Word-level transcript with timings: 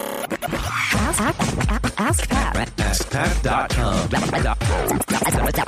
Ask, 0.00 1.20
ask, 1.20 2.00
ask 2.00 2.28
Pat. 2.28 2.68
AskPat.com. 2.76 4.08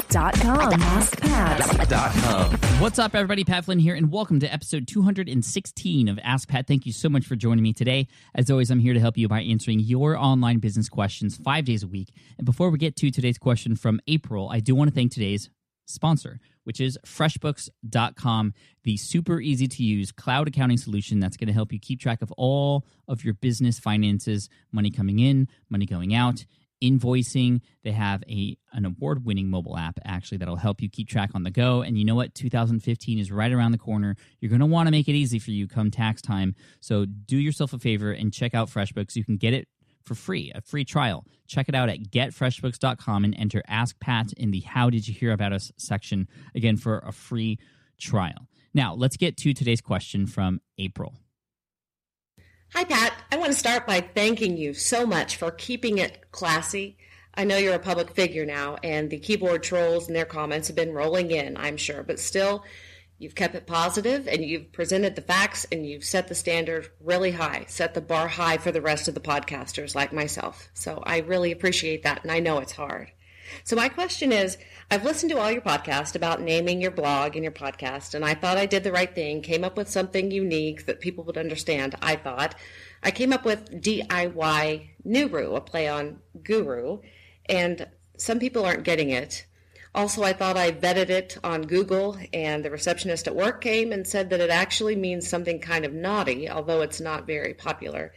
Dot 0.09 0.35
com. 0.35 0.73
AskPat. 0.73 2.81
What's 2.81 2.99
up, 2.99 3.15
everybody? 3.15 3.45
Pat 3.45 3.65
Flynn 3.65 3.79
here, 3.79 3.95
and 3.95 4.13
welcome 4.13 4.41
to 4.41 4.53
episode 4.53 4.87
216 4.87 6.09
of 6.09 6.19
Ask 6.23 6.49
Pat. 6.49 6.67
Thank 6.67 6.87
you 6.87 6.93
so 6.93 7.09
much 7.09 7.27
for 7.27 7.37
joining 7.37 7.63
me 7.63 7.73
today. 7.73 8.07
As 8.35 8.51
always, 8.51 8.71
I'm 8.71 8.81
here 8.81 8.95
to 8.95 9.01
help 9.01 9.17
you 9.19 9.29
by 9.29 9.41
answering 9.43 9.81
your 9.81 10.17
online 10.17 10.59
business 10.59 10.89
questions 10.89 11.37
five 11.37 11.65
days 11.65 11.83
a 11.83 11.89
week. 11.89 12.13
And 12.39 12.45
before 12.45 12.71
we 12.71 12.79
get 12.79 12.97
to 12.97 13.11
today's 13.11 13.39
question 13.39 13.75
from 13.75 14.01
April, 14.07 14.49
I 14.49 14.61
do 14.61 14.75
want 14.75 14.91
to 14.91 14.95
thank 14.95 15.13
today's 15.13 15.51
sponsor, 15.91 16.41
which 16.65 16.81
is 16.81 16.99
FreshBooks.com, 17.07 18.55
the 18.85 18.97
super 18.97 19.41
easy 19.41 19.69
to 19.69 19.83
use 19.83 20.13
cloud 20.13 20.49
accounting 20.49 20.79
solution 20.79 21.21
that's 21.21 21.37
going 21.37 21.49
to 21.49 21.53
help 21.53 21.73
you 21.73 21.79
keep 21.79 22.01
track 22.01 22.23
of 22.23 22.33
all 22.33 22.87
of 23.09 23.25
your 23.25 23.35
business 23.35 23.79
finances, 23.79 24.49
money 24.73 24.91
coming 24.91 25.19
in, 25.19 25.49
money 25.69 25.87
going 25.87 26.15
out 26.15 26.45
invoicing. 26.83 27.61
They 27.85 27.93
have 27.93 28.23
a 28.29 28.57
an 28.73 28.85
award 28.85 29.25
winning 29.25 29.51
mobile 29.51 29.77
app 29.77 29.99
actually 30.05 30.39
that'll 30.39 30.57
help 30.57 30.81
you 30.81 30.89
keep 30.89 31.09
track 31.09 31.31
on 31.35 31.43
the 31.43 31.51
go. 31.51 31.83
And 31.83 31.99
you 31.99 32.05
know 32.05 32.15
what? 32.15 32.35
2015 32.35 33.19
is 33.19 33.31
right 33.31 33.53
around 33.53 33.73
the 33.73 33.79
corner. 33.79 34.17
You're 34.41 34.51
going 34.51 34.61
to 34.61 34.67
want 34.67 34.87
to 34.87 34.91
make 34.91 35.09
it 35.09 35.13
easy 35.13 35.39
for 35.39 35.51
you 35.51 35.69
come 35.69 35.91
tax 35.91 36.23
time. 36.23 36.55
So 36.81 37.05
do 37.05 37.37
yourself 37.37 37.73
a 37.73 37.79
favor 37.79 38.13
and 38.13 38.33
check 38.33 38.55
out 38.55 38.71
FreshBooks. 38.71 39.17
You 39.17 39.25
can 39.25 39.37
get 39.37 39.55
it 39.55 39.69
for 40.11 40.17
free, 40.17 40.51
a 40.53 40.61
free 40.61 40.85
trial. 40.85 41.25
Check 41.47 41.69
it 41.69 41.75
out 41.77 41.89
at 41.89 42.11
getfreshbooks.com 42.11 43.25
and 43.25 43.33
enter 43.39 43.63
Ask 43.69 44.01
Pat 44.01 44.33
in 44.33 44.51
the 44.51 44.59
How 44.59 44.91
Did 44.91 45.07
You 45.07 45.15
Hear 45.15 45.31
About 45.31 45.53
Us 45.53 45.71
section 45.77 46.27
again 46.53 46.77
for 46.77 46.99
a 46.99 47.13
free 47.13 47.61
trial. 47.97 48.49
Now, 48.75 48.95
let's 48.95 49.17
get 49.17 49.37
to 49.37 49.55
today's 49.55 49.81
question 49.81 50.27
from 50.27 50.63
April. 50.79 51.15
Hi, 52.75 52.83
Pat. 52.83 53.13
I 53.31 53.37
want 53.37 53.53
to 53.53 53.59
start 53.59 53.87
by 53.87 54.01
thanking 54.01 54.57
you 54.57 54.75
so 54.75 55.07
much 55.07 55.37
for 55.37 55.53
keeping 55.53 55.99
it 55.99 56.33
classy. 56.33 56.99
I 57.33 57.45
know 57.45 57.57
you're 57.57 57.75
a 57.75 57.79
public 57.79 58.11
figure 58.11 58.45
now, 58.45 58.79
and 58.83 59.11
the 59.11 59.21
keyboard 59.21 59.63
trolls 59.63 60.09
and 60.09 60.17
their 60.17 60.25
comments 60.25 60.67
have 60.67 60.77
been 60.77 60.93
rolling 60.93 61.31
in, 61.31 61.57
I'm 61.57 61.77
sure, 61.77 62.03
but 62.03 62.19
still, 62.19 62.65
you've 63.21 63.35
kept 63.35 63.55
it 63.55 63.67
positive 63.67 64.27
and 64.27 64.43
you've 64.43 64.73
presented 64.73 65.15
the 65.15 65.21
facts 65.21 65.67
and 65.71 65.87
you've 65.87 66.03
set 66.03 66.27
the 66.29 66.35
standard 66.35 66.89
really 67.01 67.33
high, 67.33 67.67
set 67.69 67.93
the 67.93 68.01
bar 68.01 68.27
high 68.27 68.57
for 68.57 68.73
the 68.73 68.81
rest 68.81 69.07
of 69.09 69.15
the 69.15 69.21
podcasters 69.21 69.95
like 69.95 70.11
myself. 70.11 70.71
So 70.73 71.03
I 71.05 71.19
really 71.19 71.53
appreciate 71.53 72.03
that, 72.03 72.23
and 72.23 72.33
I 72.33 72.41
know 72.41 72.59
it's 72.59 72.73
hard. 72.73 73.13
So 73.63 73.77
my 73.77 73.91
question 73.91 74.33
is, 74.33 74.57
I've 74.91 75.05
listened 75.05 75.31
to 75.33 75.39
all 75.39 75.51
your 75.51 75.61
podcasts 75.61 76.15
about 76.15 76.41
naming 76.41 76.81
your 76.81 76.93
blog 76.93 77.37
and 77.37 77.45
your 77.45 77.53
podcast, 77.53 78.15
and 78.15 78.25
I 78.25 78.33
thought 78.33 78.57
I 78.57 78.65
did 78.65 78.85
the 78.85 78.93
right 78.93 79.15
thing, 79.15 79.43
came 79.43 79.65
up 79.65 79.77
with 79.77 79.91
something 79.91 80.31
unique 80.31 80.87
that 80.87 81.01
people 81.01 81.25
would 81.25 81.37
understand, 81.37 81.97
I 82.01 82.17
thought. 82.17 82.55
I 83.03 83.11
came 83.11 83.35
up 83.35 83.45
with 83.45 83.83
DIY 83.83 84.89
Nuru, 85.07 85.57
a 85.57 85.61
play 85.61 85.89
on 85.89 86.21
guru, 86.43 87.01
and 87.47 87.87
some 88.17 88.39
people 88.39 88.65
aren't 88.65 88.85
getting 88.85 89.11
it. 89.11 89.45
Also, 89.93 90.23
I 90.23 90.33
thought 90.33 90.57
I 90.57 90.71
vetted 90.71 91.11
it 91.11 91.37
on 91.43 91.63
Google, 91.63 92.17
and 92.33 92.65
the 92.65 92.71
receptionist 92.71 93.27
at 93.27 93.35
work 93.35 93.61
came 93.61 93.91
and 93.91 94.07
said 94.07 94.31
that 94.31 94.41
it 94.41 94.51
actually 94.51 94.95
means 94.95 95.29
something 95.29 95.61
kind 95.61 95.85
of 95.85 95.93
naughty, 95.93 96.49
although 96.49 96.83
it's 96.83 97.01
not 97.01 97.27
very 97.27 97.55
popular. 97.55 98.13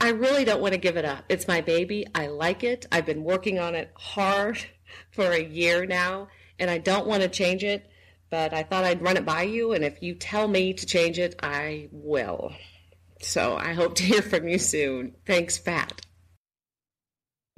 I 0.00 0.10
really 0.10 0.44
don't 0.44 0.60
want 0.60 0.74
to 0.74 0.78
give 0.78 0.96
it 0.96 1.04
up. 1.04 1.24
It's 1.28 1.46
my 1.46 1.60
baby. 1.60 2.04
I 2.16 2.26
like 2.26 2.64
it. 2.64 2.86
I've 2.90 3.06
been 3.06 3.22
working 3.22 3.60
on 3.60 3.76
it 3.76 3.92
hard 3.94 4.58
for 5.12 5.30
a 5.30 5.42
year 5.42 5.86
now, 5.86 6.28
and 6.58 6.68
I 6.68 6.78
don't 6.78 7.06
want 7.06 7.22
to 7.22 7.28
change 7.28 7.62
it, 7.62 7.88
but 8.28 8.52
I 8.52 8.64
thought 8.64 8.84
I'd 8.84 9.02
run 9.02 9.16
it 9.16 9.24
by 9.24 9.42
you, 9.42 9.72
and 9.72 9.84
if 9.84 10.02
you 10.02 10.16
tell 10.16 10.48
me 10.48 10.72
to 10.72 10.84
change 10.84 11.20
it, 11.20 11.36
I 11.40 11.88
will. 11.92 12.52
So 13.20 13.56
I 13.56 13.72
hope 13.72 13.94
to 13.96 14.02
hear 14.02 14.22
from 14.22 14.48
you 14.48 14.58
soon. 14.58 15.14
Thanks, 15.26 15.58
Pat. 15.58 16.07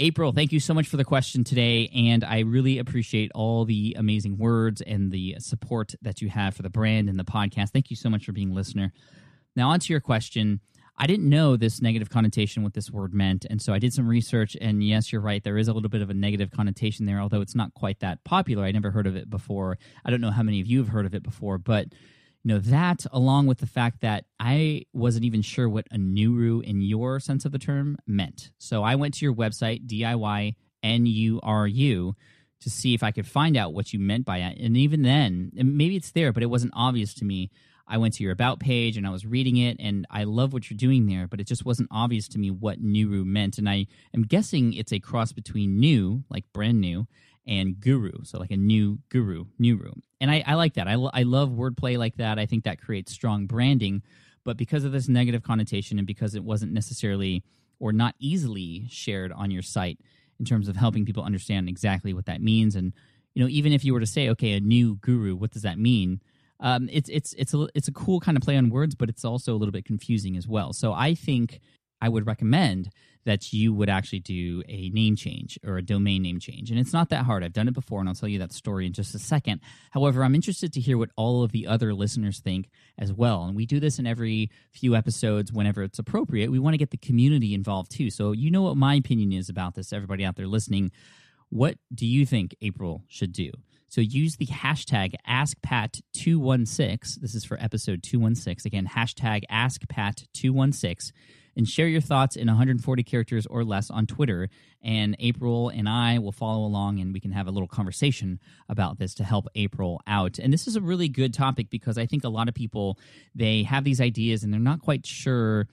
April, 0.01 0.33
thank 0.33 0.51
you 0.51 0.61
so 0.61 0.73
much 0.73 0.89
for 0.89 0.97
the 0.97 1.05
question 1.05 1.45
today. 1.45 1.91
And 1.95 2.25
I 2.25 2.39
really 2.39 2.79
appreciate 2.79 3.31
all 3.35 3.67
the 3.67 3.95
amazing 3.99 4.39
words 4.39 4.81
and 4.81 5.13
the 5.13 5.37
support 5.41 5.95
that 6.01 6.23
you 6.23 6.31
have 6.31 6.57
for 6.57 6.63
the 6.63 6.71
brand 6.71 7.11
and 7.11 7.19
the 7.19 7.25
podcast. 7.25 7.69
Thank 7.71 7.91
you 7.91 7.97
so 7.97 8.09
much 8.09 8.25
for 8.25 8.33
being 8.33 8.51
a 8.51 8.55
listener. 8.55 8.95
Now, 9.55 9.69
on 9.69 9.79
to 9.81 9.93
your 9.93 10.01
question. 10.01 10.61
I 10.97 11.07
didn't 11.07 11.29
know 11.29 11.55
this 11.57 11.83
negative 11.83 12.09
connotation, 12.09 12.63
what 12.63 12.73
this 12.73 12.91
word 12.91 13.13
meant. 13.13 13.45
And 13.51 13.61
so 13.61 13.75
I 13.75 13.79
did 13.79 13.93
some 13.93 14.09
research. 14.09 14.57
And 14.59 14.83
yes, 14.83 15.13
you're 15.13 15.21
right. 15.21 15.45
There 15.45 15.59
is 15.59 15.69
a 15.69 15.75
little 15.75 15.91
bit 15.91 16.01
of 16.01 16.09
a 16.09 16.15
negative 16.15 16.51
connotation 16.51 17.05
there, 17.05 17.21
although 17.21 17.43
it's 17.43 17.55
not 17.55 17.75
quite 17.75 18.01
that 18.01 18.25
popular. 18.25 18.65
I 18.65 18.73
never 18.73 18.91
heard 18.91 19.07
of 19.07 19.17
it 19.17 19.29
before. 19.29 19.77
I 20.07 20.11
don't 20.11 20.23
know 20.23 20.31
how 20.31 20.43
many 20.43 20.63
of 20.63 20.67
you 20.67 20.79
have 20.79 20.89
heard 20.89 21.05
of 21.05 21.15
it 21.15 21.23
before, 21.23 21.59
but 21.59 21.89
you 22.43 22.49
know 22.55 22.59
that 22.59 23.05
along 23.13 23.47
with 23.47 23.59
the 23.59 23.67
fact 23.67 24.01
that 24.01 24.25
i 24.39 24.83
wasn't 24.93 25.25
even 25.25 25.43
sure 25.43 25.69
what 25.69 25.87
a 25.91 25.97
nuru 25.97 26.63
in 26.63 26.81
your 26.81 27.21
sense 27.21 27.45
of 27.45 27.53
the 27.53 27.59
term 27.59 27.99
meant. 28.07 28.51
So 28.59 28.83
i 28.83 28.95
went 28.95 29.15
to 29.15 29.25
your 29.25 29.35
website 29.35 29.87
diy 29.87 30.55
nuru 30.83 32.15
to 32.61 32.71
see 32.71 32.95
if 32.95 33.03
i 33.03 33.11
could 33.11 33.27
find 33.27 33.57
out 33.57 33.73
what 33.73 33.93
you 33.93 33.99
meant 33.99 34.25
by 34.25 34.39
it. 34.39 34.59
And 34.59 34.77
even 34.77 35.03
then 35.03 35.53
and 35.59 35.77
maybe 35.77 35.97
it's 35.97 36.13
there 36.13 36.33
but 36.33 36.43
it 36.43 36.51
wasn't 36.51 36.73
obvious 36.75 37.15
to 37.15 37.25
me. 37.25 37.51
I 37.93 37.99
went 37.99 38.15
to 38.15 38.23
your 38.23 38.33
about 38.33 38.61
page 38.61 38.97
and 38.97 39.07
i 39.07 39.11
was 39.11 39.27
reading 39.27 39.57
it 39.57 39.77
and 39.81 40.07
i 40.11 40.25
love 40.25 40.53
what 40.53 40.71
you're 40.71 40.77
doing 40.77 41.07
there 41.07 41.27
but 41.27 41.41
it 41.41 41.47
just 41.49 41.65
wasn't 41.65 41.89
obvious 41.91 42.29
to 42.29 42.39
me 42.39 42.51
what 42.51 42.83
nuru 42.83 43.25
meant. 43.25 43.59
And 43.59 43.69
i 43.69 43.87
am 44.15 44.23
guessing 44.23 44.73
it's 44.73 44.93
a 44.93 45.01
cross 45.01 45.33
between 45.33 45.79
new 45.79 46.25
like 46.31 46.45
brand 46.53 46.81
new 46.81 47.07
and 47.51 47.81
guru. 47.81 48.13
So 48.23 48.39
like 48.39 48.53
a 48.53 48.57
new 48.57 49.01
guru 49.11 49.45
new 49.59 49.77
room. 49.77 50.03
And 50.21 50.31
i, 50.31 50.43
I 50.47 50.55
like 50.55 50.75
that. 50.75 50.87
I, 50.87 50.93
I 50.93 51.25
love 51.25 51.51
wordplay 51.51 51.99
like 51.99 52.17
that. 52.17 52.39
I 52.39 52.47
think 52.47 52.65
that 52.65 52.81
creates 52.81 53.13
strong 53.13 53.47
branding. 53.47 54.03
But 54.45 54.57
because 54.57 54.85
of 54.85 54.93
this 54.93 55.09
negative 55.09 55.43
connotation 55.43 55.99
and 55.99 56.07
because 56.07 56.35
it 56.35 56.45
wasn't 56.45 56.73
necessarily 56.73 57.43
or 57.81 57.93
not 57.93 58.15
easily 58.19 58.87
shared 58.89 59.33
on 59.33 59.51
your 59.51 59.63
site 59.63 59.99
in 60.39 60.47
terms 60.47 60.69
of 60.69 60.77
helping 60.77 61.05
people 61.05 61.25
understand 61.25 61.69
exactly 61.69 62.15
what 62.15 62.27
that 62.27 62.41
means 62.41 62.75
and 62.75 62.95
you 63.35 63.43
know 63.43 63.49
even 63.51 63.73
if 63.73 63.85
you 63.85 63.93
were 63.93 64.01
to 64.01 64.07
say 64.07 64.31
okay 64.31 64.53
a 64.53 64.61
new 64.61 64.95
guru 64.97 65.35
what 65.35 65.51
does 65.51 65.63
that 65.63 65.79
mean? 65.79 66.21
Um, 66.61 66.89
it's 66.93 67.09
it's 67.09 67.33
it's 67.35 67.55
a 67.55 67.69
it's 67.75 67.89
a 67.89 67.93
cool 67.93 68.21
kind 68.21 68.37
of 68.37 68.43
play 68.43 68.57
on 68.57 68.69
words, 68.69 68.95
but 68.95 69.09
it's 69.09 69.25
also 69.25 69.55
a 69.55 69.59
little 69.59 69.73
bit 69.73 69.87
confusing 69.87 70.37
as 70.37 70.47
well. 70.47 70.73
So 70.75 70.93
I 70.93 71.15
think 71.15 71.61
I 72.01 72.09
would 72.09 72.27
recommend 72.27 72.91
that 73.25 73.53
you 73.53 73.75
would 73.75 73.91
actually 73.91 74.21
do 74.21 74.63
a 74.67 74.89
name 74.91 75.15
change 75.15 75.59
or 75.65 75.77
a 75.77 75.83
domain 75.83 76.23
name 76.23 76.41
change. 76.41 76.71
And 76.71 76.81
it's 76.81 76.93
not 76.93 77.11
that 77.11 77.25
hard. 77.25 77.45
I've 77.45 77.53
done 77.53 77.69
it 77.69 77.75
before, 77.75 78.01
and 78.01 78.09
I'll 78.09 78.15
tell 78.15 78.29
you 78.29 78.39
that 78.39 78.53
story 78.53 78.87
in 78.87 78.93
just 78.93 79.15
a 79.15 79.19
second. 79.19 79.61
However, 79.91 80.25
I'm 80.25 80.35
interested 80.35 80.73
to 80.73 80.81
hear 80.81 80.97
what 80.97 81.11
all 81.17 81.43
of 81.43 81.53
the 81.53 81.67
other 81.67 81.93
listeners 81.93 82.41
think 82.41 82.71
as 82.99 83.13
well. 83.13 83.45
And 83.45 83.55
we 83.55 83.67
do 83.67 83.79
this 83.79 83.99
in 83.99 84.07
every 84.07 84.51
few 84.73 84.97
episodes 84.97 85.53
whenever 85.53 85.83
it's 85.83 85.99
appropriate. 85.99 86.51
We 86.51 86.59
want 86.59 86.75
to 86.75 86.79
get 86.79 86.91
the 86.91 86.97
community 86.97 87.53
involved 87.53 87.91
too. 87.93 88.09
So 88.11 88.33
you 88.33 88.51
know 88.51 88.63
what 88.63 88.77
my 88.77 88.95
opinion 88.95 89.33
is 89.33 89.51
about 89.51 89.75
this, 89.75 89.93
everybody 89.93 90.25
out 90.25 90.37
there 90.37 90.47
listening. 90.47 90.91
What 91.51 91.77
do 91.95 92.07
you 92.07 92.25
think 92.25 92.57
April 92.63 93.05
should 93.09 93.33
do? 93.33 93.51
So 93.89 94.01
use 94.01 94.37
the 94.37 94.47
hashtag 94.47 95.15
AskPat216. 95.29 97.21
This 97.21 97.35
is 97.35 97.45
for 97.45 97.61
episode 97.61 98.05
216. 98.05 98.69
Again, 98.69 98.87
hashtag 98.87 99.43
AskPat216 99.51 101.11
and 101.57 101.69
share 101.69 101.87
your 101.87 102.01
thoughts 102.01 102.37
in 102.37 102.47
140 102.47 103.03
characters 103.03 103.47
or 103.47 103.65
less 103.65 103.91
on 103.91 104.07
Twitter. 104.07 104.49
And 104.83 105.17
April 105.19 105.69
and 105.69 105.89
I 105.89 106.19
will 106.19 106.33
follow 106.33 106.65
along 106.65 107.01
and 107.01 107.13
we 107.13 107.21
can 107.21 107.33
have 107.33 107.47
a 107.47 107.51
little 107.51 107.69
conversation 107.69 108.41
about 108.69 108.99
this 108.99 109.15
to 109.15 109.25
help 109.25 109.47
April 109.55 110.01
out. 110.07 110.39
And 110.39 110.53
this 110.53 110.67
is 110.67 110.77
a 110.77 110.81
really 110.81 111.09
good 111.09 111.35
topic 111.35 111.71
because 111.71 111.99
I 111.99 112.07
think 112.07 112.25
a 112.25 112.29
lot 112.29 112.49
of 112.49 112.55
people 112.55 112.99
they 113.35 113.63
have 113.65 113.85
these 113.85 114.01
ideas 114.01 114.43
and 114.43 114.53
they're 114.53 114.61
not 114.61 114.81
quite 114.81 115.07
sure 115.07 115.69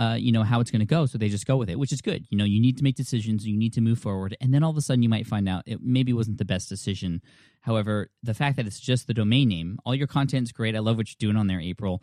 uh, 0.00 0.14
you 0.14 0.30
know 0.30 0.44
how 0.44 0.60
it's 0.60 0.70
going 0.70 0.80
to 0.80 0.86
go 0.86 1.06
so 1.06 1.18
they 1.18 1.28
just 1.28 1.46
go 1.46 1.56
with 1.56 1.68
it 1.68 1.78
which 1.78 1.92
is 1.92 2.00
good 2.00 2.24
you 2.30 2.38
know 2.38 2.44
you 2.44 2.60
need 2.60 2.76
to 2.78 2.84
make 2.84 2.94
decisions 2.94 3.46
you 3.46 3.56
need 3.56 3.72
to 3.72 3.80
move 3.80 3.98
forward 3.98 4.36
and 4.40 4.54
then 4.54 4.62
all 4.62 4.70
of 4.70 4.76
a 4.76 4.80
sudden 4.80 5.02
you 5.02 5.08
might 5.08 5.26
find 5.26 5.48
out 5.48 5.64
it 5.66 5.80
maybe 5.82 6.12
wasn't 6.12 6.38
the 6.38 6.44
best 6.44 6.68
decision 6.68 7.20
however 7.62 8.08
the 8.22 8.34
fact 8.34 8.56
that 8.56 8.66
it's 8.66 8.78
just 8.78 9.08
the 9.08 9.14
domain 9.14 9.48
name 9.48 9.78
all 9.84 9.94
your 9.94 10.06
content's 10.06 10.52
great 10.52 10.76
i 10.76 10.78
love 10.78 10.96
what 10.96 11.08
you're 11.08 11.28
doing 11.28 11.36
on 11.36 11.48
there 11.48 11.60
april 11.60 12.00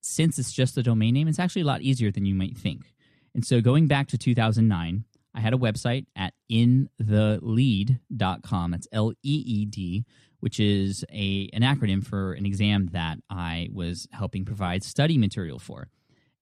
since 0.00 0.38
it's 0.38 0.52
just 0.52 0.76
a 0.76 0.82
domain 0.82 1.14
name 1.14 1.28
it's 1.28 1.38
actually 1.38 1.62
a 1.62 1.66
lot 1.66 1.82
easier 1.82 2.10
than 2.10 2.26
you 2.26 2.34
might 2.34 2.56
think 2.56 2.92
and 3.34 3.44
so 3.44 3.60
going 3.60 3.86
back 3.86 4.08
to 4.08 4.18
2009 4.18 5.04
i 5.34 5.40
had 5.40 5.54
a 5.54 5.58
website 5.58 6.06
at 6.16 6.34
intheleed.com 6.50 8.70
that's 8.70 8.88
l-e-e-d 8.92 10.04
which 10.40 10.58
is 10.58 11.04
a 11.12 11.48
an 11.52 11.62
acronym 11.62 12.04
for 12.04 12.32
an 12.32 12.46
exam 12.46 12.88
that 12.92 13.18
i 13.28 13.68
was 13.72 14.08
helping 14.12 14.44
provide 14.44 14.82
study 14.82 15.18
material 15.18 15.58
for 15.58 15.88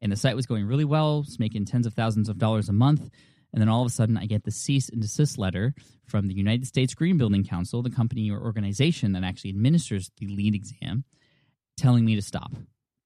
and 0.00 0.12
the 0.12 0.16
site 0.16 0.36
was 0.36 0.46
going 0.46 0.66
really 0.66 0.84
well, 0.84 1.24
it's 1.26 1.38
making 1.38 1.64
tens 1.64 1.86
of 1.86 1.94
thousands 1.94 2.28
of 2.28 2.38
dollars 2.38 2.68
a 2.68 2.72
month. 2.72 3.10
And 3.52 3.60
then 3.60 3.68
all 3.68 3.82
of 3.82 3.88
a 3.88 3.90
sudden, 3.90 4.16
I 4.16 4.26
get 4.26 4.44
the 4.44 4.50
cease 4.50 4.88
and 4.88 5.00
desist 5.00 5.38
letter 5.38 5.74
from 6.06 6.26
the 6.26 6.34
United 6.34 6.66
States 6.66 6.94
Green 6.94 7.16
Building 7.16 7.44
Council, 7.44 7.82
the 7.82 7.90
company 7.90 8.30
or 8.30 8.40
organization 8.40 9.12
that 9.12 9.24
actually 9.24 9.50
administers 9.50 10.10
the 10.18 10.26
LEED 10.26 10.54
exam, 10.54 11.04
telling 11.76 12.04
me 12.04 12.14
to 12.14 12.22
stop. 12.22 12.52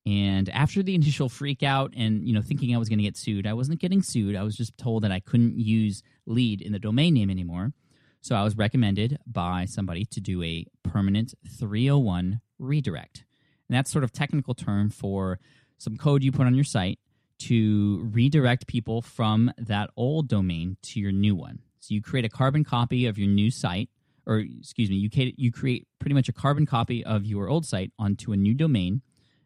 And 0.04 0.49
after 0.49 0.82
the 0.82 0.94
initial 0.94 1.28
freak 1.28 1.62
out 1.62 1.93
and 1.96 2.26
you 2.26 2.34
know 2.34 2.43
thinking 2.43 2.75
I 2.75 2.78
was 2.78 2.88
going 2.88 2.99
to 2.99 3.04
get 3.04 3.16
sued, 3.16 3.46
I 3.46 3.52
wasn't 3.52 3.81
getting 3.81 4.02
sued. 4.02 4.34
I 4.34 4.43
was 4.43 4.56
just 4.56 4.76
told 4.76 5.04
that 5.04 5.12
I 5.12 5.20
couldn't 5.20 5.58
use 5.58 6.02
LEED 6.26 6.60
in 6.60 6.72
the 6.72 6.78
domain 6.78 7.14
name 7.14 7.31
anymore. 7.31 7.72
So 8.20 8.37
I 8.37 8.44
was 8.44 8.56
recommended 8.56 9.19
by 9.26 9.64
somebody 9.64 10.04
to 10.06 10.20
do 10.20 10.43
a 10.43 10.64
permanent 10.84 11.34
301 11.58 12.40
redirect. 12.58 13.25
And 13.69 13.76
that's 13.76 13.90
sort 13.90 14.04
of 14.04 14.12
technical 14.12 14.54
term 14.54 14.90
for 14.90 15.40
some 15.78 15.96
code 15.96 16.22
you 16.22 16.31
put 16.31 16.46
on 16.46 16.54
your 16.54 16.64
site 16.64 17.00
to 17.40 18.08
redirect 18.12 18.69
people 18.69 19.02
from 19.02 19.52
that 19.58 19.90
old 19.96 20.28
domain 20.28 20.76
to 20.82 21.00
your 21.00 21.10
new 21.10 21.34
one. 21.34 21.58
So 21.81 21.94
you 21.94 22.00
create 22.00 22.25
a 22.25 22.28
carbon 22.28 22.62
copy 22.62 23.06
of 23.06 23.19
your 23.19 23.28
new 23.28 23.50
site, 23.50 23.90
or 24.25 24.38
excuse 24.38 24.88
me, 24.88 24.96
you 24.96 25.10
ca- 25.10 25.34
you 25.37 25.50
create 25.50 25.88
pretty 25.99 26.14
much 26.14 26.28
a 26.28 26.32
carbon 26.32 26.66
copy 26.66 27.04
of 27.04 27.26
your 27.26 27.49
old 27.49 27.66
site 27.66 27.90
onto 27.99 28.32
a 28.32 28.37
new 28.37 28.54
domain. 28.54 29.02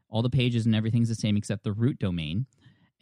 All 0.08 0.22
the 0.22 0.30
pages 0.30 0.66
and 0.66 0.74
everything's 0.74 1.08
the 1.08 1.14
same 1.14 1.36
except 1.36 1.64
the 1.64 1.72
root 1.72 1.98
domain. 1.98 2.46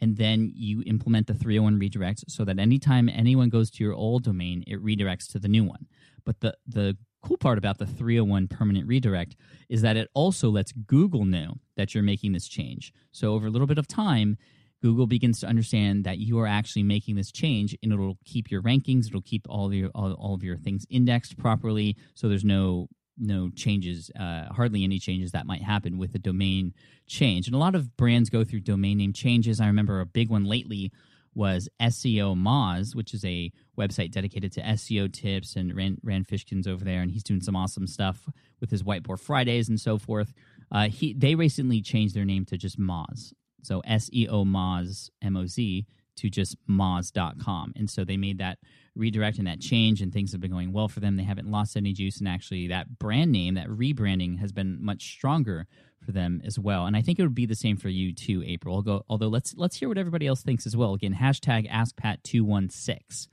And 0.01 0.17
then 0.17 0.51
you 0.53 0.83
implement 0.85 1.27
the 1.27 1.33
301 1.33 1.79
redirect 1.79 2.25
so 2.27 2.43
that 2.45 2.59
anytime 2.59 3.07
anyone 3.09 3.49
goes 3.49 3.71
to 3.71 3.83
your 3.83 3.93
old 3.93 4.23
domain, 4.23 4.63
it 4.67 4.83
redirects 4.83 5.31
to 5.31 5.39
the 5.39 5.47
new 5.47 5.63
one. 5.63 5.87
But 6.25 6.41
the, 6.41 6.57
the 6.67 6.97
cool 7.21 7.37
part 7.37 7.57
about 7.57 7.77
the 7.77 7.85
301 7.85 8.47
permanent 8.49 8.87
redirect 8.87 9.35
is 9.69 9.81
that 9.81 9.97
it 9.97 10.09
also 10.13 10.49
lets 10.49 10.71
Google 10.73 11.25
know 11.25 11.55
that 11.77 11.93
you're 11.93 12.03
making 12.03 12.33
this 12.33 12.47
change. 12.47 12.93
So 13.11 13.33
over 13.33 13.47
a 13.47 13.49
little 13.49 13.67
bit 13.67 13.77
of 13.77 13.87
time, 13.87 14.37
Google 14.81 15.07
begins 15.07 15.39
to 15.39 15.47
understand 15.47 16.03
that 16.03 16.19
you 16.19 16.37
are 16.39 16.45
actually 16.45 16.83
making 16.83 17.15
this 17.15 17.31
change, 17.31 17.75
and 17.81 17.91
it'll 17.91 18.19
keep 18.25 18.51
your 18.51 18.61
rankings. 18.61 19.07
It'll 19.07 19.21
keep 19.21 19.47
all 19.49 19.73
your 19.73 19.89
all, 19.95 20.13
all 20.13 20.35
of 20.35 20.43
your 20.43 20.57
things 20.57 20.85
indexed 20.91 21.37
properly, 21.37 21.97
so 22.13 22.29
there's 22.29 22.45
no 22.45 22.87
no 23.17 23.49
changes, 23.49 24.11
uh, 24.19 24.45
hardly 24.53 24.83
any 24.83 24.99
changes 24.99 25.31
that 25.31 25.45
might 25.45 25.61
happen 25.61 25.97
with 25.97 26.15
a 26.15 26.19
domain 26.19 26.73
change. 27.07 27.47
And 27.47 27.55
a 27.55 27.59
lot 27.59 27.75
of 27.75 27.95
brands 27.97 28.29
go 28.29 28.43
through 28.43 28.61
domain 28.61 28.97
name 28.97 29.13
changes. 29.13 29.59
I 29.61 29.67
remember 29.67 29.99
a 29.99 30.05
big 30.05 30.29
one 30.29 30.45
lately 30.45 30.91
was 31.35 31.67
SEO 31.81 32.35
Moz, 32.35 32.95
which 32.95 33.13
is 33.13 33.23
a 33.25 33.51
website 33.77 34.11
dedicated 34.11 34.53
to 34.53 34.61
SEO 34.61 35.11
tips, 35.11 35.55
and 35.55 35.75
Rand, 35.75 35.99
Rand 36.01 36.27
Fishkin's 36.27 36.65
over 36.65 36.83
there, 36.83 37.01
and 37.01 37.11
he's 37.11 37.23
doing 37.23 37.41
some 37.41 37.55
awesome 37.55 37.87
stuff 37.87 38.27
with 38.61 38.71
his 38.71 38.83
Whiteboard 38.83 39.19
Fridays 39.19 39.67
and 39.67 39.79
so 39.79 39.97
forth. 39.97 40.33
Uh, 40.71 40.87
he 40.87 41.13
they 41.13 41.35
recently 41.35 41.81
changed 41.81 42.15
their 42.15 42.25
name 42.25 42.45
to 42.45 42.57
just 42.57 42.79
Moz, 42.79 43.33
so 43.61 43.81
SEO 43.81 44.45
Moz 44.45 45.09
M 45.21 45.35
O 45.35 45.45
Z 45.45 45.85
to 46.15 46.29
just 46.29 46.55
Moz.com, 46.67 47.73
and 47.75 47.89
so 47.89 48.05
they 48.05 48.17
made 48.17 48.37
that 48.37 48.57
redirect 48.95 49.37
and 49.37 49.47
that 49.47 49.59
change, 49.59 50.01
and 50.01 50.11
things 50.11 50.31
have 50.31 50.41
been 50.41 50.51
going 50.51 50.71
well 50.71 50.87
for 50.87 50.99
them. 50.99 51.15
They 51.15 51.23
haven't 51.23 51.49
lost 51.49 51.75
any 51.75 51.93
juice, 51.93 52.19
and 52.19 52.27
actually, 52.27 52.67
that 52.67 52.97
brand 52.97 53.31
name, 53.31 53.55
that 53.55 53.67
rebranding, 53.67 54.39
has 54.39 54.51
been 54.51 54.83
much 54.83 55.03
stronger 55.11 55.67
for 56.05 56.11
them 56.11 56.41
as 56.45 56.59
well. 56.59 56.85
And 56.85 56.95
I 56.95 57.01
think 57.01 57.19
it 57.19 57.23
would 57.23 57.35
be 57.35 57.45
the 57.45 57.55
same 57.55 57.77
for 57.77 57.89
you 57.89 58.13
too, 58.13 58.43
April. 58.45 58.75
Although, 58.75 59.03
although 59.09 59.27
let's 59.27 59.55
let's 59.57 59.77
hear 59.77 59.89
what 59.89 59.97
everybody 59.97 60.27
else 60.27 60.41
thinks 60.41 60.65
as 60.65 60.77
well. 60.77 60.93
Again, 60.93 61.15
hashtag 61.15 61.69
AskPat216. 61.69 63.27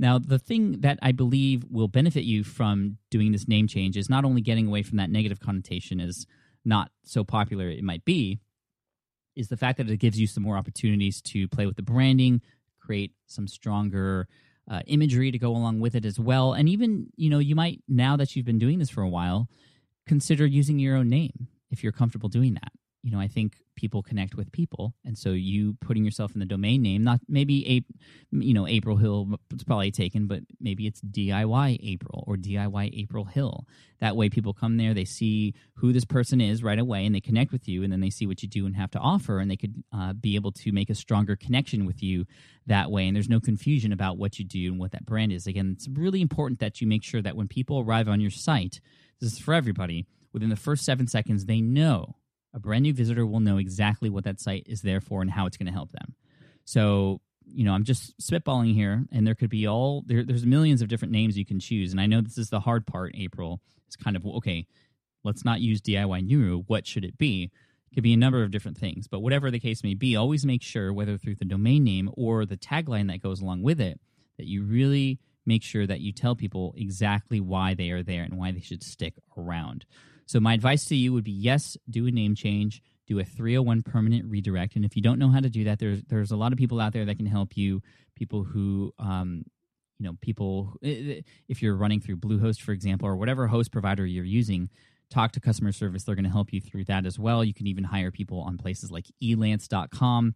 Now, 0.00 0.18
the 0.18 0.38
thing 0.38 0.80
that 0.82 0.98
I 1.02 1.10
believe 1.10 1.64
will 1.68 1.88
benefit 1.88 2.22
you 2.22 2.44
from 2.44 2.98
doing 3.10 3.32
this 3.32 3.48
name 3.48 3.66
change 3.66 3.96
is 3.96 4.08
not 4.08 4.24
only 4.24 4.40
getting 4.40 4.68
away 4.68 4.84
from 4.84 4.98
that 4.98 5.10
negative 5.10 5.40
connotation 5.40 6.00
as 6.00 6.24
not 6.64 6.92
so 7.02 7.24
popular 7.24 7.68
it 7.68 7.82
might 7.82 8.04
be, 8.04 8.38
is 9.34 9.48
the 9.48 9.56
fact 9.56 9.78
that 9.78 9.90
it 9.90 9.96
gives 9.96 10.20
you 10.20 10.26
some 10.26 10.44
more 10.44 10.56
opportunities 10.56 11.20
to 11.22 11.48
play 11.48 11.66
with 11.66 11.76
the 11.76 11.82
branding, 11.82 12.42
create 12.80 13.12
some 13.26 13.48
stronger 13.48 14.28
uh, 14.70 14.80
imagery 14.86 15.30
to 15.30 15.38
go 15.38 15.50
along 15.50 15.80
with 15.80 15.94
it 15.94 16.04
as 16.04 16.18
well. 16.18 16.52
And 16.52 16.68
even, 16.68 17.08
you 17.16 17.30
know, 17.30 17.38
you 17.38 17.54
might, 17.54 17.82
now 17.88 18.16
that 18.16 18.36
you've 18.36 18.46
been 18.46 18.58
doing 18.58 18.78
this 18.78 18.90
for 18.90 19.02
a 19.02 19.08
while, 19.08 19.48
consider 20.06 20.46
using 20.46 20.78
your 20.78 20.96
own 20.96 21.08
name 21.08 21.48
if 21.70 21.82
you're 21.82 21.92
comfortable 21.92 22.28
doing 22.28 22.54
that. 22.54 22.72
You 23.02 23.12
know, 23.12 23.20
I 23.20 23.28
think 23.28 23.58
people 23.76 24.02
connect 24.02 24.34
with 24.34 24.50
people, 24.50 24.92
and 25.04 25.16
so 25.16 25.30
you 25.30 25.74
putting 25.80 26.04
yourself 26.04 26.32
in 26.34 26.40
the 26.40 26.46
domain 26.46 26.82
name, 26.82 27.04
not 27.04 27.20
maybe 27.28 27.64
a, 27.68 27.84
you 28.32 28.52
know, 28.52 28.66
April 28.66 28.96
Hill, 28.96 29.38
it's 29.52 29.62
probably 29.62 29.92
taken, 29.92 30.26
but 30.26 30.40
maybe 30.60 30.86
it's 30.86 31.00
DIY 31.00 31.78
April 31.82 32.24
or 32.26 32.36
DIY 32.36 33.00
April 33.00 33.24
Hill. 33.24 33.66
That 34.00 34.16
way, 34.16 34.28
people 34.28 34.52
come 34.52 34.78
there, 34.78 34.94
they 34.94 35.04
see 35.04 35.54
who 35.74 35.92
this 35.92 36.04
person 36.04 36.40
is 36.40 36.62
right 36.62 36.78
away, 36.78 37.06
and 37.06 37.14
they 37.14 37.20
connect 37.20 37.52
with 37.52 37.68
you, 37.68 37.84
and 37.84 37.92
then 37.92 38.00
they 38.00 38.10
see 38.10 38.26
what 38.26 38.42
you 38.42 38.48
do 38.48 38.66
and 38.66 38.74
have 38.74 38.90
to 38.90 38.98
offer, 38.98 39.38
and 39.38 39.48
they 39.48 39.56
could 39.56 39.82
uh, 39.92 40.12
be 40.12 40.34
able 40.34 40.52
to 40.52 40.72
make 40.72 40.90
a 40.90 40.94
stronger 40.94 41.36
connection 41.36 41.86
with 41.86 42.02
you 42.02 42.26
that 42.66 42.90
way. 42.90 43.06
And 43.06 43.14
there's 43.14 43.28
no 43.28 43.40
confusion 43.40 43.92
about 43.92 44.18
what 44.18 44.40
you 44.40 44.44
do 44.44 44.72
and 44.72 44.80
what 44.80 44.90
that 44.90 45.06
brand 45.06 45.32
is. 45.32 45.46
Again, 45.46 45.74
it's 45.76 45.88
really 45.88 46.20
important 46.20 46.58
that 46.60 46.80
you 46.80 46.88
make 46.88 47.04
sure 47.04 47.22
that 47.22 47.36
when 47.36 47.46
people 47.46 47.78
arrive 47.78 48.08
on 48.08 48.20
your 48.20 48.32
site, 48.32 48.80
this 49.20 49.32
is 49.32 49.38
for 49.38 49.54
everybody 49.54 50.06
within 50.32 50.50
the 50.50 50.56
first 50.56 50.84
seven 50.84 51.06
seconds, 51.06 51.44
they 51.44 51.60
know 51.60 52.16
a 52.54 52.58
brand 52.58 52.82
new 52.82 52.92
visitor 52.92 53.26
will 53.26 53.40
know 53.40 53.58
exactly 53.58 54.10
what 54.10 54.24
that 54.24 54.40
site 54.40 54.64
is 54.66 54.82
there 54.82 55.00
for 55.00 55.22
and 55.22 55.30
how 55.30 55.46
it's 55.46 55.56
going 55.56 55.66
to 55.66 55.72
help 55.72 55.92
them. 55.92 56.14
So, 56.64 57.20
you 57.44 57.64
know, 57.64 57.72
I'm 57.72 57.84
just 57.84 58.18
spitballing 58.18 58.74
here, 58.74 59.04
and 59.10 59.26
there 59.26 59.34
could 59.34 59.50
be 59.50 59.66
all 59.66 60.02
there, 60.06 60.24
there's 60.24 60.44
millions 60.44 60.82
of 60.82 60.88
different 60.88 61.12
names 61.12 61.38
you 61.38 61.46
can 61.46 61.60
choose. 61.60 61.92
And 61.92 62.00
I 62.00 62.06
know 62.06 62.20
this 62.20 62.38
is 62.38 62.50
the 62.50 62.60
hard 62.60 62.86
part, 62.86 63.14
April. 63.14 63.60
It's 63.86 63.96
kind 63.96 64.16
of 64.16 64.26
okay, 64.26 64.66
let's 65.24 65.44
not 65.44 65.60
use 65.60 65.80
DIY 65.80 66.28
Nuru. 66.28 66.64
What 66.66 66.86
should 66.86 67.04
it 67.04 67.16
be? 67.16 67.50
It 67.90 67.94
could 67.94 68.02
be 68.02 68.12
a 68.12 68.18
number 68.18 68.42
of 68.42 68.50
different 68.50 68.76
things, 68.76 69.08
but 69.08 69.20
whatever 69.20 69.50
the 69.50 69.60
case 69.60 69.82
may 69.82 69.94
be, 69.94 70.14
always 70.14 70.44
make 70.44 70.62
sure, 70.62 70.92
whether 70.92 71.16
through 71.16 71.36
the 71.36 71.46
domain 71.46 71.84
name 71.84 72.10
or 72.14 72.44
the 72.44 72.58
tagline 72.58 73.08
that 73.08 73.22
goes 73.22 73.40
along 73.40 73.62
with 73.62 73.80
it, 73.80 73.98
that 74.36 74.46
you 74.46 74.62
really 74.62 75.18
make 75.46 75.62
sure 75.62 75.86
that 75.86 76.00
you 76.00 76.12
tell 76.12 76.36
people 76.36 76.74
exactly 76.76 77.40
why 77.40 77.72
they 77.72 77.90
are 77.90 78.02
there 78.02 78.22
and 78.22 78.36
why 78.36 78.52
they 78.52 78.60
should 78.60 78.82
stick 78.82 79.14
around. 79.36 79.86
So 80.28 80.40
my 80.40 80.52
advice 80.52 80.84
to 80.86 80.94
you 80.94 81.14
would 81.14 81.24
be 81.24 81.32
yes, 81.32 81.78
do 81.88 82.06
a 82.06 82.10
name 82.10 82.34
change, 82.34 82.82
do 83.06 83.18
a 83.18 83.24
301 83.24 83.82
permanent 83.82 84.26
redirect. 84.26 84.76
And 84.76 84.84
if 84.84 84.94
you 84.94 85.00
don't 85.00 85.18
know 85.18 85.30
how 85.30 85.40
to 85.40 85.48
do 85.48 85.64
that, 85.64 85.78
there's 85.78 86.02
there's 86.04 86.30
a 86.30 86.36
lot 86.36 86.52
of 86.52 86.58
people 86.58 86.80
out 86.80 86.92
there 86.92 87.06
that 87.06 87.16
can 87.16 87.26
help 87.26 87.56
you. 87.56 87.82
People 88.14 88.44
who 88.44 88.92
um, 88.98 89.44
you 89.98 90.06
know, 90.06 90.16
people 90.20 90.76
if 90.82 91.62
you're 91.62 91.74
running 91.74 92.00
through 92.00 92.18
Bluehost, 92.18 92.60
for 92.60 92.72
example, 92.72 93.08
or 93.08 93.16
whatever 93.16 93.46
host 93.46 93.72
provider 93.72 94.04
you're 94.04 94.22
using, 94.22 94.68
talk 95.10 95.32
to 95.32 95.40
customer 95.40 95.72
service. 95.72 96.04
They're 96.04 96.14
going 96.14 96.24
to 96.24 96.30
help 96.30 96.52
you 96.52 96.60
through 96.60 96.84
that 96.84 97.06
as 97.06 97.18
well. 97.18 97.42
You 97.42 97.54
can 97.54 97.66
even 97.66 97.84
hire 97.84 98.10
people 98.10 98.40
on 98.40 98.58
places 98.58 98.92
like 98.92 99.06
elance.com. 99.22 100.34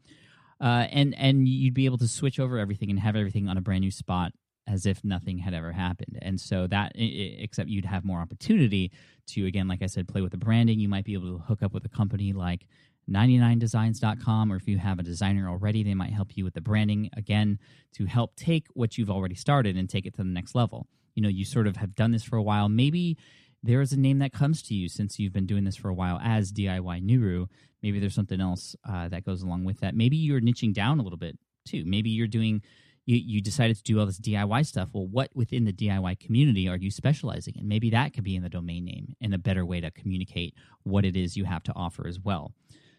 Uh, 0.59 0.87
and 0.91 1.15
and 1.19 1.47
you'd 1.47 1.75
be 1.75 1.85
able 1.85 1.99
to 1.99 2.09
switch 2.09 2.41
over 2.41 2.59
everything 2.59 2.89
and 2.89 2.99
have 2.99 3.15
everything 3.15 3.47
on 3.47 3.59
a 3.59 3.61
brand 3.61 3.83
new 3.83 3.91
spot 3.91 4.33
as 4.67 4.87
if 4.87 5.05
nothing 5.05 5.39
had 5.39 5.55
ever 5.55 5.73
happened. 5.73 6.19
And 6.23 6.41
so 6.41 6.67
that, 6.69 6.93
except 6.95 7.69
you'd 7.69 7.85
have 7.85 8.05
more 8.05 8.21
opportunity 8.21 8.93
to, 9.29 9.47
again, 9.47 9.69
like 9.69 9.83
I 9.83 9.87
said, 9.87 10.09
play 10.09 10.21
with 10.21 10.33
the 10.33 10.39
branding. 10.39 10.79
You 10.79 10.89
might 10.89 11.05
be 11.05 11.15
able 11.15 11.39
to 11.39 11.45
hook 11.45 11.63
up 11.63 11.73
with 11.73 11.85
a 11.85 11.89
company 11.89 12.33
like 12.33 12.67
99designs.com, 13.11 14.53
or 14.53 14.57
if 14.57 14.69
you 14.69 14.79
have 14.79 14.99
a 14.99 15.03
designer 15.03 15.49
already, 15.49 15.83
they 15.83 15.95
might 15.95 16.13
help 16.13 16.37
you 16.37 16.45
with 16.45 16.55
the 16.55 16.61
branding 16.61 17.11
again 17.17 17.59
to 17.95 18.07
help 18.07 18.37
take 18.37 18.67
what 18.75 18.97
you've 18.97 19.11
already 19.11 19.35
started 19.35 19.77
and 19.77 19.89
take 19.89 20.07
it 20.07 20.15
to 20.15 20.23
the 20.23 20.29
next 20.29 20.55
level. 20.55 20.87
You 21.15 21.23
know, 21.23 21.29
you 21.29 21.45
sort 21.45 21.67
of 21.67 21.77
have 21.77 21.95
done 21.95 22.13
this 22.13 22.23
for 22.23 22.37
a 22.37 22.43
while. 22.43 22.69
Maybe 22.69 23.19
there 23.63 23.81
is 23.81 23.93
a 23.93 23.99
name 23.99 24.19
that 24.21 24.33
comes 24.33 24.63
to 24.63 24.75
you 24.75 24.89
since 24.89 25.19
you've 25.19 25.33
been 25.33 25.47
doing 25.47 25.65
this 25.65 25.77
for 25.77 25.89
a 25.89 25.95
while 25.95 26.19
as 26.23 26.53
DIY 26.53 27.05
Nuru. 27.05 27.47
Maybe 27.83 27.99
there's 28.01 28.15
something 28.15 28.41
else 28.41 28.77
uh, 28.89 29.09
that 29.09 29.25
goes 29.25 29.43
along 29.43 29.65
with 29.65 29.81
that. 29.81 29.95
Maybe 29.95 30.17
you're 30.17 30.41
niching 30.41 30.73
down 30.73 30.99
a 30.99 31.03
little 31.03 31.19
bit 31.19 31.39
too. 31.65 31.85
Maybe 31.87 32.11
you're 32.11 32.27
doing 32.27 32.63
you, 33.07 33.17
you 33.17 33.41
decided 33.41 33.77
to 33.77 33.83
do 33.83 33.99
all 33.99 34.07
this 34.07 34.21
DIY 34.21 34.67
stuff. 34.67 34.91
Well, 34.93 35.07
what 35.07 35.31
within 35.35 35.65
the 35.65 35.73
DIY 35.73 36.21
community 36.21 36.69
are 36.69 36.77
you 36.77 36.91
specializing 36.91 37.55
in? 37.57 37.69
Maybe 37.69 37.91
that 37.91 38.15
could 38.15 38.25
be 38.25 38.37
in 38.37 38.43
the 38.43 38.49
domain 38.49 38.85
name 38.85 39.15
and 39.21 39.35
a 39.35 39.39
better 39.39 39.65
way 39.65 39.81
to 39.81 39.91
communicate 39.91 40.55
what 40.85 41.05
it 41.05 41.17
is 41.17 41.37
you 41.37 41.45
have 41.45 41.63
to 41.65 41.73
offer 41.75 42.07
as 42.07 42.21
well. 42.21 42.53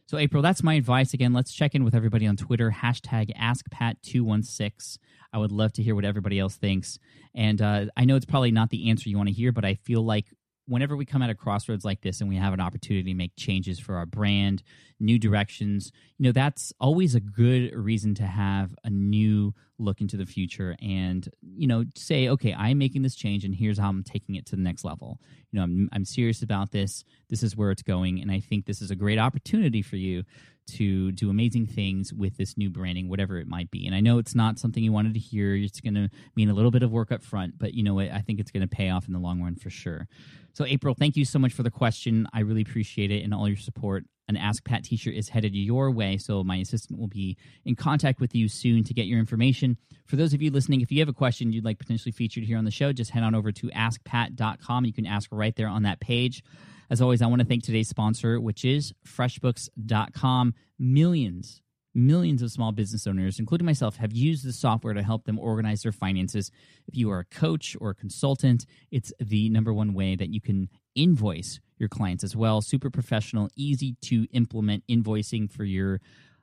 So, 0.05 0.17
April, 0.17 0.43
that's 0.43 0.61
my 0.61 0.73
advice. 0.73 1.13
Again, 1.13 1.31
let's 1.31 1.53
check 1.53 1.75
in 1.75 1.85
with 1.85 1.95
everybody 1.95 2.27
on 2.27 2.35
Twitter, 2.35 2.71
hashtag 2.71 3.33
AskPat216. 3.37 4.97
I 5.31 5.37
would 5.37 5.51
love 5.51 5.71
to 5.73 5.83
hear 5.83 5.95
what 5.95 6.03
everybody 6.03 6.39
else 6.39 6.55
thinks. 6.55 6.99
And 7.33 7.61
uh, 7.61 7.85
I 7.95 8.03
know 8.03 8.17
it's 8.17 8.25
probably 8.25 8.51
not 8.51 8.69
the 8.69 8.89
answer 8.89 9.09
you 9.09 9.17
want 9.17 9.29
to 9.29 9.33
hear, 9.33 9.53
but 9.53 9.63
I 9.63 9.75
feel 9.75 10.05
like 10.05 10.25
whenever 10.65 10.95
we 10.95 11.05
come 11.05 11.21
at 11.21 11.29
a 11.29 11.35
crossroads 11.35 11.85
like 11.85 12.01
this 12.01 12.21
and 12.21 12.29
we 12.29 12.35
have 12.35 12.53
an 12.53 12.59
opportunity 12.59 13.11
to 13.11 13.17
make 13.17 13.35
changes 13.37 13.79
for 13.79 13.95
our 13.95 14.05
brand, 14.05 14.63
new 14.99 15.17
directions, 15.17 15.91
you 16.17 16.25
know, 16.25 16.31
that's 16.31 16.73
always 16.79 17.15
a 17.15 17.19
good 17.19 17.73
reason 17.73 18.15
to 18.15 18.23
have 18.23 18.75
a 18.83 18.89
new 18.89 19.53
look 19.79 20.01
into 20.01 20.17
the 20.17 20.25
future 20.25 20.75
and, 20.81 21.27
you 21.41 21.67
know, 21.67 21.83
say, 21.95 22.29
okay, 22.29 22.53
I'm 22.53 22.77
making 22.77 23.01
this 23.01 23.15
change 23.15 23.43
and 23.43 23.53
here's 23.53 23.77
how 23.77 23.89
I'm 23.89 24.03
taking 24.03 24.35
it 24.35 24.45
to 24.47 24.55
the 24.55 24.61
next 24.61 24.83
level. 24.83 25.19
You 25.51 25.57
know, 25.57 25.63
I'm, 25.63 25.89
I'm 25.91 26.05
serious 26.05 26.41
about 26.41 26.71
this. 26.71 27.03
This 27.29 27.43
is 27.43 27.57
where 27.57 27.71
it's 27.71 27.81
going. 27.81 28.21
And 28.21 28.31
I 28.31 28.39
think 28.39 28.65
this 28.65 28.81
is 28.81 28.91
a 28.91 28.95
great 28.95 29.19
opportunity 29.19 29.81
for 29.81 29.95
you 29.95 30.23
to 30.65 31.11
do 31.11 31.29
amazing 31.29 31.67
things 31.67 32.13
with 32.13 32.37
this 32.37 32.57
new 32.57 32.69
branding, 32.69 33.09
whatever 33.09 33.37
it 33.37 33.47
might 33.47 33.69
be. 33.69 33.85
And 33.85 33.95
I 33.95 33.99
know 33.99 34.17
it's 34.17 34.35
not 34.35 34.59
something 34.59 34.83
you 34.83 34.93
wanted 34.93 35.13
to 35.13 35.19
hear. 35.19 35.55
It's 35.55 35.81
going 35.81 35.95
to 35.95 36.09
mean 36.35 36.49
a 36.49 36.53
little 36.53 36.71
bit 36.71 36.83
of 36.83 36.91
work 36.91 37.11
up 37.11 37.23
front, 37.23 37.57
but 37.57 37.73
you 37.73 37.83
know, 37.83 37.95
what 37.95 38.11
I 38.11 38.19
think 38.19 38.39
it's 38.39 38.51
going 38.51 38.67
to 38.67 38.67
pay 38.67 38.89
off 38.89 39.07
in 39.07 39.13
the 39.13 39.19
long 39.19 39.41
run 39.41 39.55
for 39.55 39.69
sure. 39.69 40.07
So, 40.53 40.65
April, 40.65 40.93
thank 40.93 41.17
you 41.17 41.25
so 41.25 41.39
much 41.39 41.51
for 41.53 41.63
the 41.63 41.71
question. 41.71 42.27
I 42.33 42.41
really 42.41 42.61
appreciate 42.61 43.11
it 43.11 43.23
and 43.23 43.33
all 43.33 43.47
your 43.47 43.57
support. 43.57 44.05
An 44.27 44.37
Ask 44.37 44.63
Pat 44.63 44.83
t 44.83 44.95
shirt 44.95 45.15
is 45.15 45.29
headed 45.29 45.53
your 45.53 45.91
way, 45.91 46.17
so 46.17 46.43
my 46.43 46.57
assistant 46.57 46.99
will 46.99 47.07
be 47.07 47.37
in 47.65 47.75
contact 47.75 48.19
with 48.19 48.33
you 48.33 48.47
soon 48.47 48.83
to 48.85 48.93
get 48.93 49.05
your 49.05 49.19
information. 49.19 49.77
For 50.05 50.15
those 50.15 50.33
of 50.33 50.41
you 50.41 50.49
listening, 50.51 50.81
if 50.81 50.91
you 50.91 50.99
have 50.99 51.09
a 51.09 51.13
question 51.13 51.51
you'd 51.51 51.65
like 51.65 51.79
potentially 51.79 52.11
featured 52.11 52.43
here 52.43 52.57
on 52.57 52.65
the 52.65 52.71
show, 52.71 52.93
just 52.93 53.11
head 53.11 53.23
on 53.23 53.35
over 53.35 53.51
to 53.51 53.67
askpat.com. 53.69 54.85
You 54.85 54.93
can 54.93 55.05
ask 55.05 55.29
right 55.31 55.55
there 55.55 55.67
on 55.67 55.83
that 55.83 55.99
page. 55.99 56.43
As 56.89 57.01
always, 57.01 57.21
I 57.21 57.27
want 57.27 57.41
to 57.41 57.47
thank 57.47 57.63
today's 57.63 57.89
sponsor, 57.89 58.39
which 58.39 58.63
is 58.65 58.93
FreshBooks.com. 59.05 60.53
Millions 60.79 61.61
Millions 61.95 62.41
of 62.41 62.49
small 62.49 62.71
business 62.71 63.05
owners, 63.05 63.37
including 63.37 63.67
myself, 63.67 63.97
have 63.97 64.13
used 64.13 64.43
the 64.43 64.51
software 64.51 64.95
to 64.95 65.03
help 65.03 65.25
them 65.25 65.37
organize 65.37 65.83
their 65.83 65.91
finances. 65.91 66.49
If 66.87 66.97
you 66.97 67.11
are 67.11 67.19
a 67.19 67.25
coach 67.25 67.77
or 67.79 67.91
a 67.91 67.95
consultant, 67.95 68.65
it's 68.89 69.13
the 69.19 69.49
number 69.49 69.71
one 69.71 69.93
way 69.93 70.15
that 70.15 70.33
you 70.33 70.41
can 70.41 70.69
invoice 70.95 71.59
your 71.77 71.89
clients 71.89 72.23
as 72.23 72.35
well. 72.35 72.61
Super 72.61 72.89
professional, 72.89 73.49
easy 73.55 73.95
to 74.01 74.25
implement 74.31 74.83
invoicing 74.87 75.51
for 75.51 75.63
your 75.63 75.99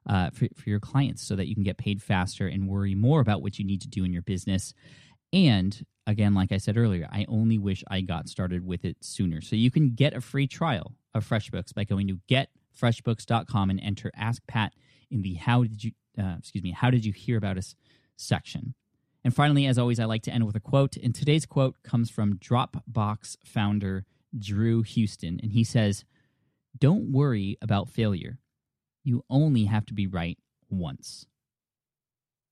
uh, 0.08 0.30
for, 0.30 0.48
for 0.56 0.70
your 0.70 0.80
clients 0.80 1.22
so 1.22 1.36
that 1.36 1.46
you 1.46 1.54
can 1.54 1.62
get 1.62 1.76
paid 1.76 2.02
faster 2.02 2.46
and 2.46 2.68
worry 2.68 2.94
more 2.94 3.20
about 3.20 3.42
what 3.42 3.58
you 3.58 3.64
need 3.64 3.82
to 3.82 3.88
do 3.88 4.04
in 4.04 4.12
your 4.12 4.22
business. 4.22 4.72
And 5.32 5.84
again, 6.06 6.34
like 6.34 6.52
I 6.52 6.56
said 6.56 6.76
earlier, 6.76 7.08
I 7.12 7.26
only 7.28 7.58
wish 7.58 7.84
I 7.88 8.00
got 8.00 8.28
started 8.28 8.66
with 8.66 8.84
it 8.84 8.96
sooner. 9.00 9.40
So 9.40 9.56
you 9.56 9.70
can 9.70 9.94
get 9.94 10.14
a 10.14 10.20
free 10.20 10.46
trial 10.46 10.94
of 11.14 11.28
FreshBooks 11.28 11.74
by 11.74 11.84
going 11.84 12.08
to 12.08 12.18
getfreshbooks.com 12.28 13.70
and 13.70 13.80
enter 13.80 14.10
Ask 14.16 14.42
Pat 14.46 14.72
in 15.10 15.22
the 15.22 15.34
How 15.34 15.62
Did 15.62 15.84
You, 15.84 15.92
uh, 16.18 16.36
excuse 16.38 16.64
me, 16.64 16.72
How 16.72 16.90
Did 16.90 17.04
You 17.04 17.12
Hear 17.12 17.36
About 17.36 17.58
Us 17.58 17.74
section. 18.16 18.74
And 19.22 19.34
finally, 19.34 19.66
as 19.66 19.78
always, 19.78 20.00
I 20.00 20.04
like 20.06 20.22
to 20.22 20.32
end 20.32 20.46
with 20.46 20.56
a 20.56 20.60
quote. 20.60 20.96
And 20.96 21.14
today's 21.14 21.46
quote 21.46 21.76
comes 21.82 22.10
from 22.10 22.38
Dropbox 22.38 23.36
founder 23.44 24.06
Drew 24.38 24.82
Houston. 24.82 25.40
And 25.42 25.52
he 25.52 25.64
says, 25.64 26.04
Don't 26.78 27.12
worry 27.12 27.56
about 27.60 27.88
failure. 27.88 28.38
You 29.04 29.24
only 29.30 29.64
have 29.64 29.86
to 29.86 29.94
be 29.94 30.06
right 30.06 30.38
once. 30.68 31.26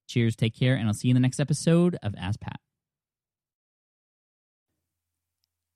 Cheers, 0.08 0.34
take 0.36 0.58
care, 0.58 0.74
and 0.74 0.88
I'll 0.88 0.94
see 0.94 1.08
you 1.08 1.12
in 1.12 1.16
the 1.16 1.20
next 1.20 1.38
episode 1.38 1.98
of 2.02 2.14
Ask 2.16 2.40
Pat. 2.40 2.58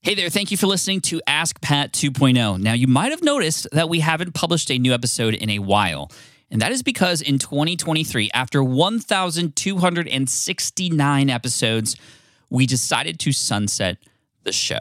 Hey 0.00 0.14
there, 0.16 0.30
thank 0.30 0.50
you 0.50 0.56
for 0.56 0.66
listening 0.66 1.02
to 1.02 1.20
Ask 1.28 1.60
Pat 1.60 1.92
2.0. 1.92 2.60
Now, 2.60 2.72
you 2.72 2.88
might 2.88 3.12
have 3.12 3.22
noticed 3.22 3.68
that 3.70 3.88
we 3.88 4.00
haven't 4.00 4.34
published 4.34 4.68
a 4.70 4.78
new 4.78 4.92
episode 4.92 5.34
in 5.34 5.48
a 5.48 5.60
while. 5.60 6.10
And 6.50 6.60
that 6.60 6.72
is 6.72 6.82
because 6.82 7.22
in 7.22 7.38
2023, 7.38 8.32
after 8.34 8.64
1,269 8.64 11.30
episodes, 11.30 11.96
we 12.50 12.66
decided 12.66 13.20
to 13.20 13.30
sunset 13.32 13.98
the 14.42 14.50
show. 14.50 14.80